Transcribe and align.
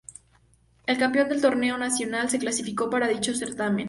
El 0.87 0.97
campeón 0.97 1.29
del 1.29 1.41
torneo 1.41 1.77
nacional 1.77 2.27
se 2.27 2.39
clasificó 2.39 2.89
para 2.89 3.07
dicho 3.07 3.35
certamen. 3.35 3.79